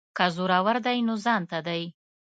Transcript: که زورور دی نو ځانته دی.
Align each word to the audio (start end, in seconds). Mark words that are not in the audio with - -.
که 0.17 0.25
زورور 0.35 0.75
دی 0.85 0.97
نو 1.07 1.15
ځانته 1.25 1.59
دی. 1.67 1.83